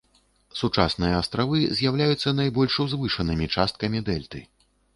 [0.61, 4.45] Сучасныя астравы з'яўляюцца найбольш узвышанымі часткамі дэльты.